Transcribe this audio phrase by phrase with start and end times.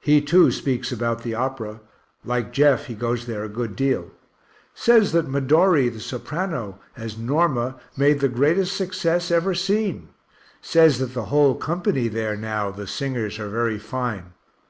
[0.00, 1.80] He too speaks about the Opera
[2.22, 4.10] like Jeff he goes there a good deal
[4.74, 10.10] says that Medori, the soprano, as Norma made the greatest success ever seen
[10.60, 14.34] says that the whole company there now, the singers, are very fine.